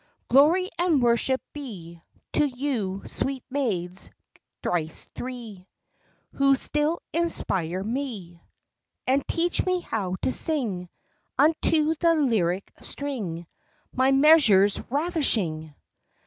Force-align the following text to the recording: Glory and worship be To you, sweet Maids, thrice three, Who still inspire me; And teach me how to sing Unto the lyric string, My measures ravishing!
Glory 0.29 0.67
and 0.79 0.99
worship 0.99 1.39
be 1.53 2.01
To 2.33 2.43
you, 2.43 3.03
sweet 3.05 3.43
Maids, 3.51 4.09
thrice 4.63 5.07
three, 5.13 5.67
Who 6.33 6.55
still 6.55 7.03
inspire 7.13 7.83
me; 7.83 8.41
And 9.05 9.23
teach 9.27 9.63
me 9.63 9.81
how 9.81 10.15
to 10.23 10.31
sing 10.31 10.89
Unto 11.37 11.93
the 11.99 12.15
lyric 12.15 12.71
string, 12.81 13.45
My 13.93 14.09
measures 14.11 14.81
ravishing! 14.89 15.75